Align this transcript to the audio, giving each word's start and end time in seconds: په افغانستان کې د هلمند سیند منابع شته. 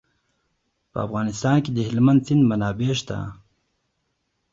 په 0.91 0.97
افغانستان 1.05 1.57
کې 1.63 1.71
د 1.73 1.79
هلمند 1.89 2.21
سیند 2.27 2.43
منابع 2.49 2.91
شته. 2.99 3.17